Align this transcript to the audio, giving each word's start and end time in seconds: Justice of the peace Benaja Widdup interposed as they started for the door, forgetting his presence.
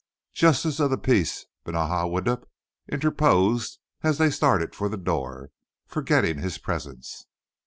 Justice 0.33 0.79
of 0.79 0.89
the 0.89 0.97
peace 0.97 1.45
Benaja 1.63 2.09
Widdup 2.09 2.49
interposed 2.91 3.77
as 4.01 4.17
they 4.17 4.31
started 4.31 4.73
for 4.73 4.89
the 4.89 4.97
door, 4.97 5.51
forgetting 5.85 6.39
his 6.39 6.57
presence. 6.57 7.27